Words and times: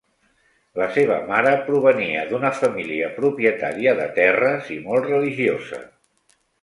La 0.81 0.85
seva 0.93 1.17
mare 1.25 1.51
provenia 1.67 2.23
d'una 2.31 2.51
família 2.61 3.09
propietària 3.19 3.93
de 4.01 4.09
terres 4.17 4.73
i 4.77 4.79
molt 4.89 5.11
religiosa. 5.11 5.83